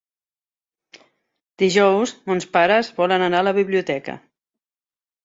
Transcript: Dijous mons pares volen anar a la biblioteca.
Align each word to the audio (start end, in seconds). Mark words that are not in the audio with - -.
Dijous 1.63 2.13
mons 2.31 2.47
pares 2.57 2.89
volen 3.03 3.27
anar 3.27 3.43
a 3.43 3.47
la 3.49 3.55
biblioteca. 3.59 4.17